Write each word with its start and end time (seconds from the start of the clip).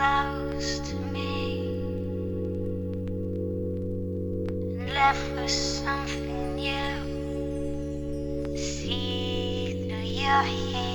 close 0.00 0.78
to 0.78 0.96
me 0.96 1.60
and 4.56 4.88
left 4.94 5.30
with 5.36 5.50
something 5.50 6.54
new. 6.56 6.96
See 8.56 9.84
through 9.86 10.08
your 10.22 10.42
hands. 10.42 10.89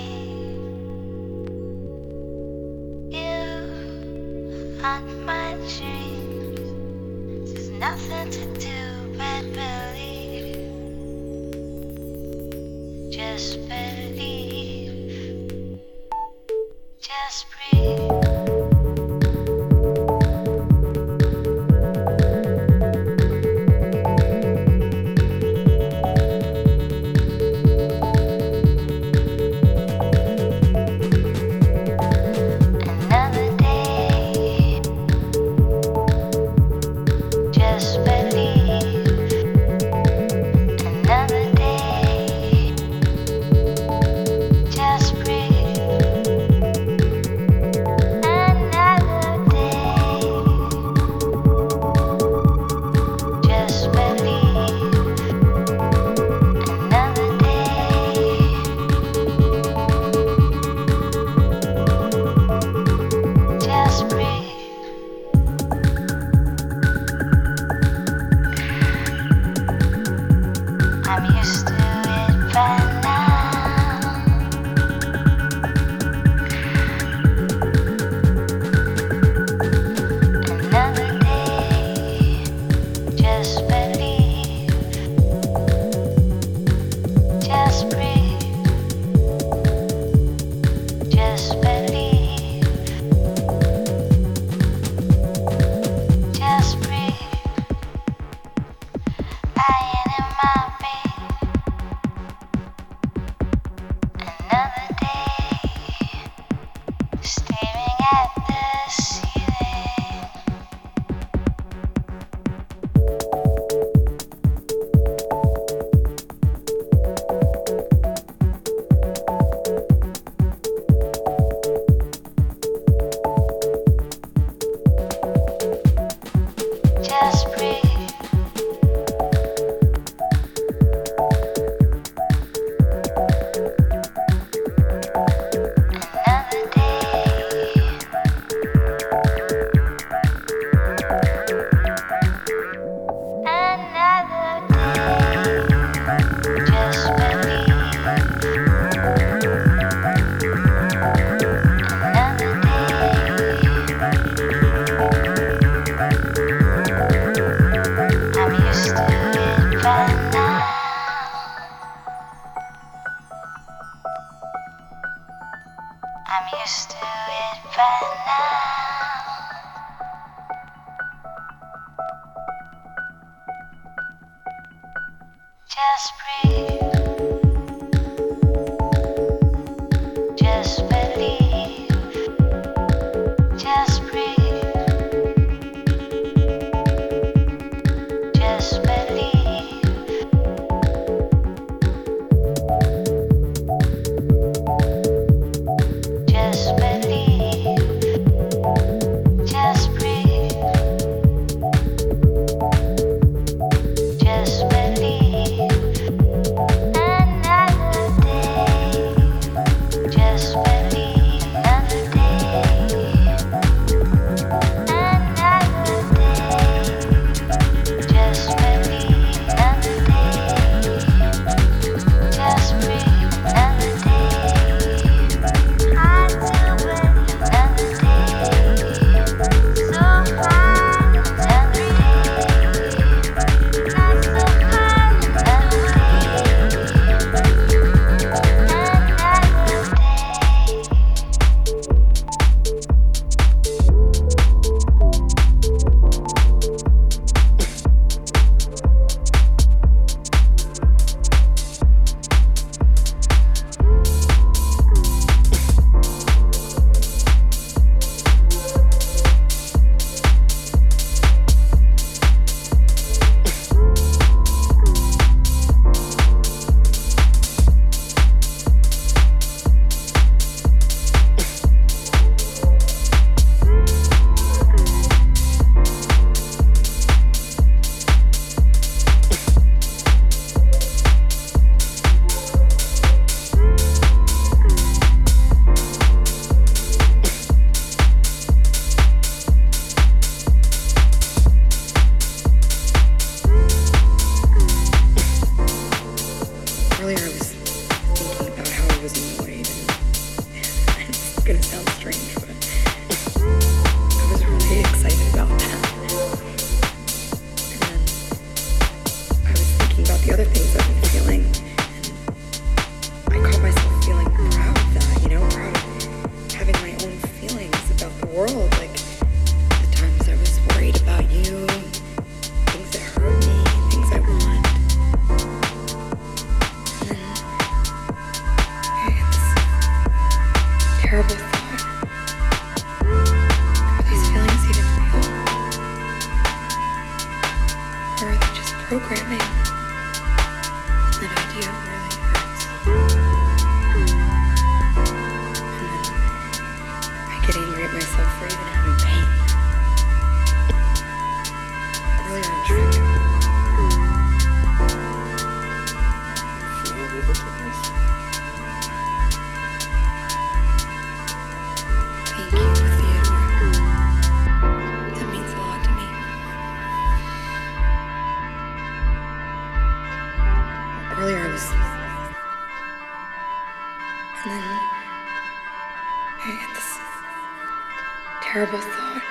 horrible 378.55 378.79
thought. 378.79 379.21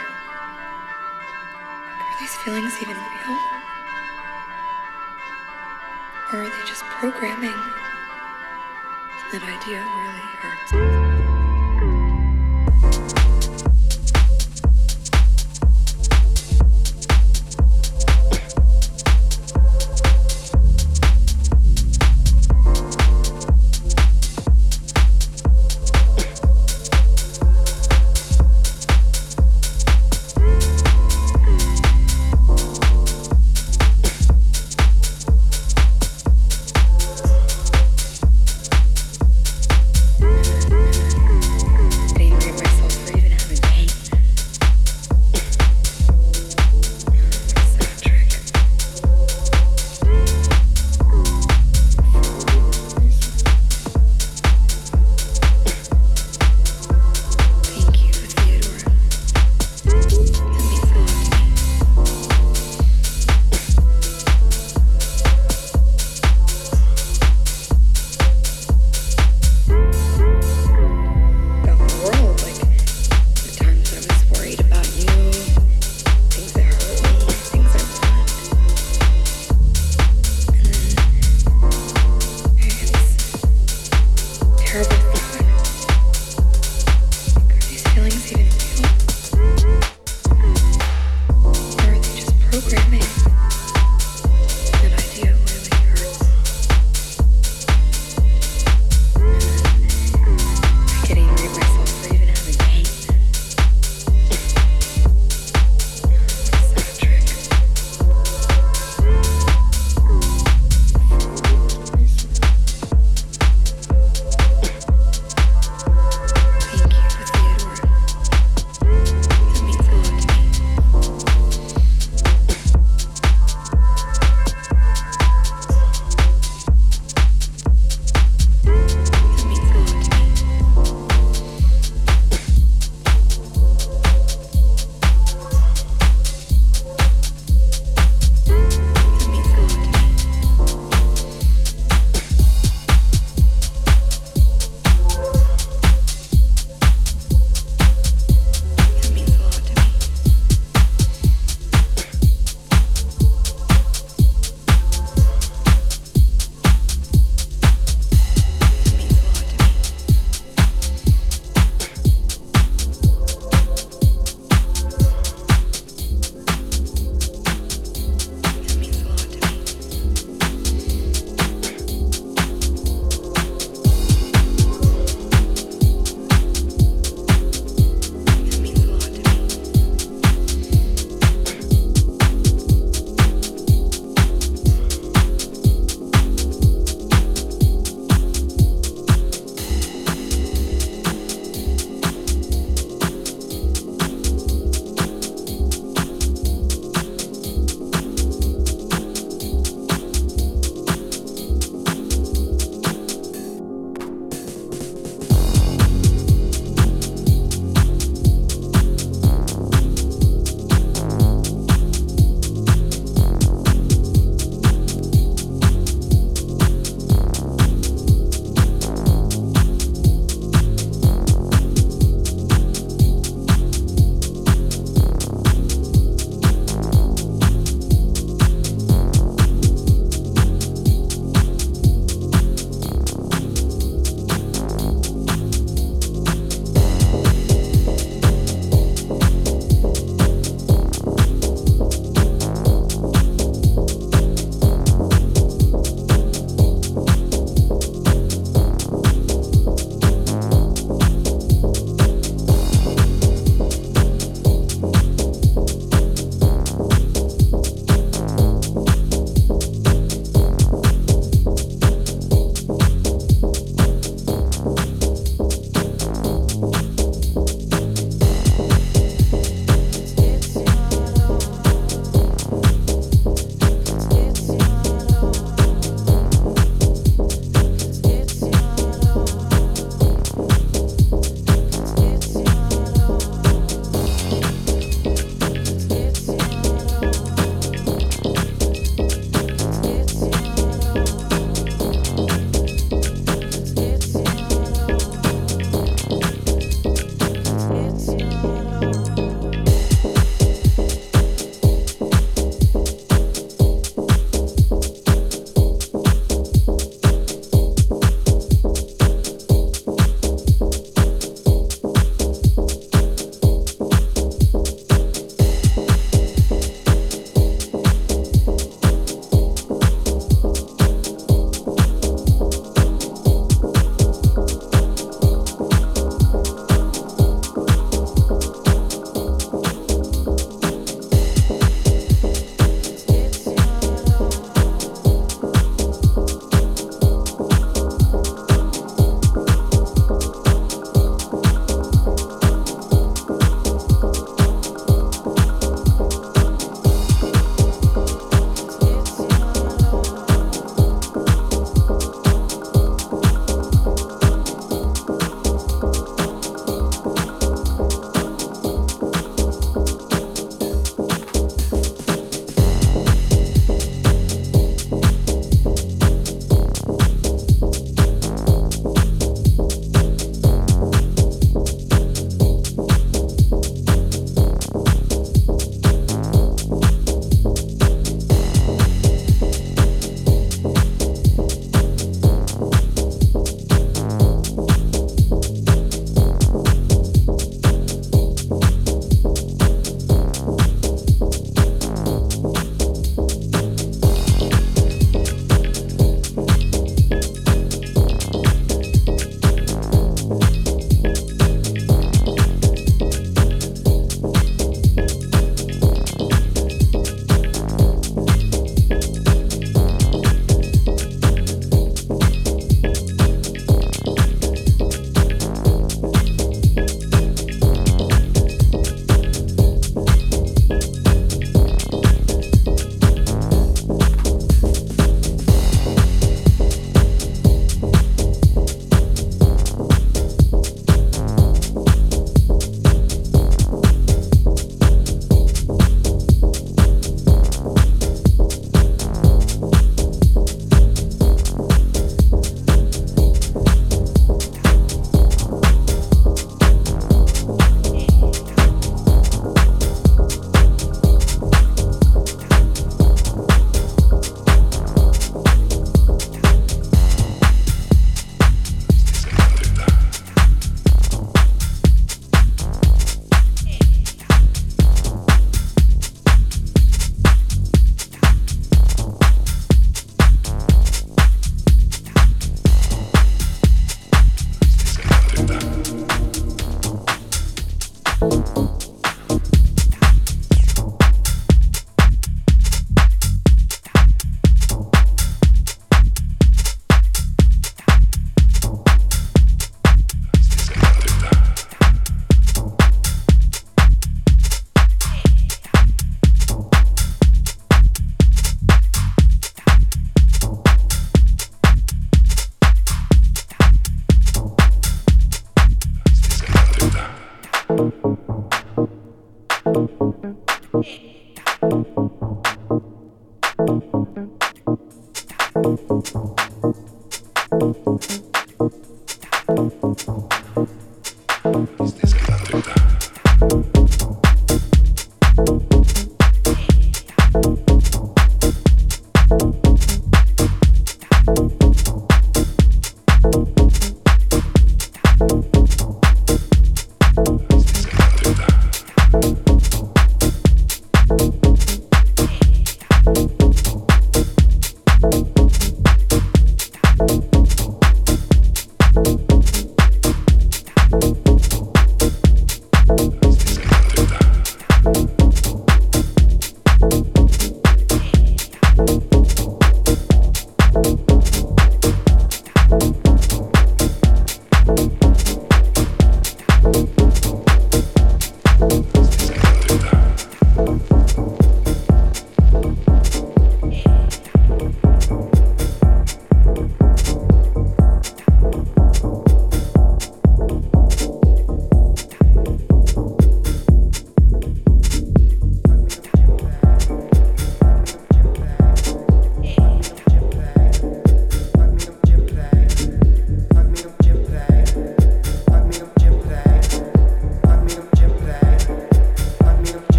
Are 1.99 2.21
these 2.21 2.37
feelings 2.45 2.75
even 2.83 2.95
real? 2.95 3.39
Or 6.31 6.43
are 6.43 6.51
they 6.51 6.67
just 6.67 6.85
programming? 6.85 7.57
That 9.33 9.43
idea 9.43 9.81
really 9.81 10.27
hurts. 10.43 11.14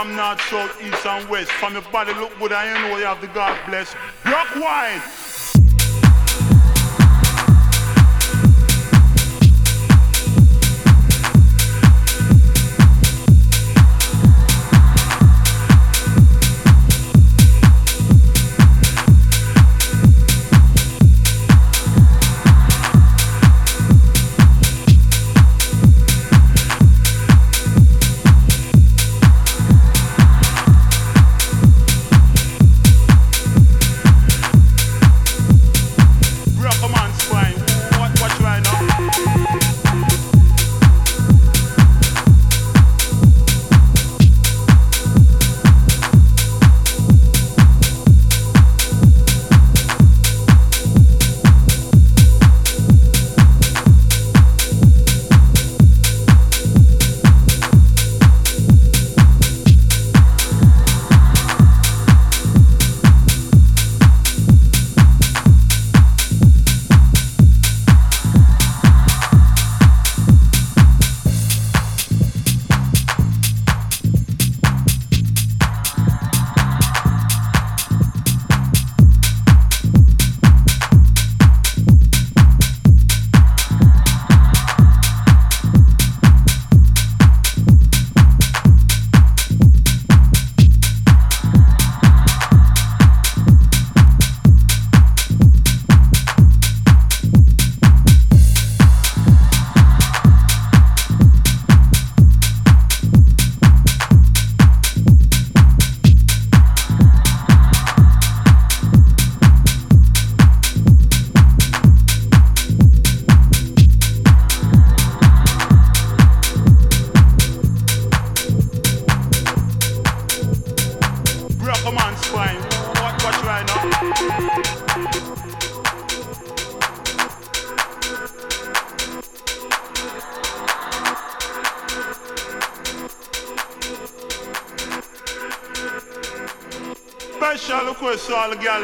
From 0.00 0.16
north, 0.16 0.40
south, 0.42 0.82
east 0.82 1.04
and 1.04 1.28
west. 1.28 1.50
From 1.52 1.74
your 1.74 1.82
body 1.92 2.14
look 2.14 2.32
good 2.38 2.52
I 2.52 2.72
know 2.88 2.96
you 2.96 3.04
have 3.04 3.20
the 3.20 3.26
God 3.28 3.58
bless. 3.68 3.94
Rock 4.24 4.48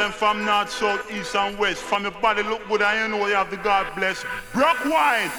wine. 0.07 0.19
from 0.19 0.45
north, 0.45 0.71
south, 0.71 1.13
east 1.13 1.35
and 1.35 1.59
west. 1.59 1.83
From 1.83 2.03
your 2.03 2.13
body 2.13 2.43
look 2.43 2.67
good 2.69 2.83
I 2.83 3.07
know 3.07 3.27
you 3.27 3.35
have 3.35 3.51
the 3.51 3.57
God 3.57 3.87
bless. 3.97 4.25
Brock 4.53 4.85
wine. 4.85 5.31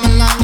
To 0.00 0.08
come 0.08 0.41